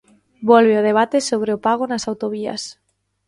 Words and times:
Volve 0.49 0.73
o 0.79 0.85
debate 0.89 1.17
sobre 1.29 1.51
o 1.53 1.61
pago 1.67 1.83
nas 1.87 2.03
autovías. 2.09 2.63